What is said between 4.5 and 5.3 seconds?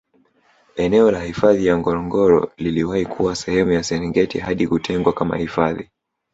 kutengwa